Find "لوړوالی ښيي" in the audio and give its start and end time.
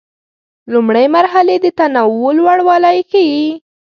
2.37-3.45